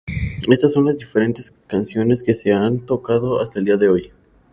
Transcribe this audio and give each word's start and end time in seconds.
Estas 0.49 0.73
son 0.73 0.85
las 0.87 0.97
diferentes 0.97 1.51
canciones 1.67 2.23
que 2.23 2.33
se 2.33 2.51
han 2.51 2.79
tocado 2.87 3.39
hasta 3.39 3.59
el 3.59 3.65
día 3.65 3.77
de 3.77 3.87
hoy. 3.89 4.11